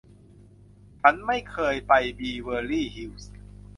[1.01, 3.33] ฉันไม่เคยไปบีเวอร์ลี่ฮิลส์